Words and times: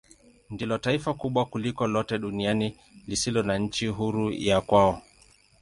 Ndilo 0.49 0.77
taifa 0.77 1.13
kubwa 1.13 1.45
kuliko 1.45 1.87
lote 1.87 2.17
duniani 2.19 2.77
lisilo 3.07 3.43
na 3.43 3.57
nchi 3.57 3.87
huru 3.87 4.31
ya 4.31 4.61
kwao. 4.61 5.01